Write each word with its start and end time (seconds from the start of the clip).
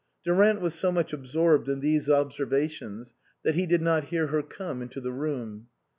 Durant 0.23 0.61
was 0.61 0.73
so 0.73 0.91
much 0.91 1.13
absorbed 1.13 1.69
in 1.69 1.79
these 1.79 2.09
obser 2.09 2.37
74 2.45 2.57
INLAND 2.57 2.63
vations 2.71 3.13
that 3.43 3.53
he 3.53 3.67
did 3.67 3.83
not 3.83 4.05
hear 4.05 4.25
her 4.29 4.41
come 4.41 4.81
into 4.81 4.99
the 4.99 5.11
room. 5.11 5.67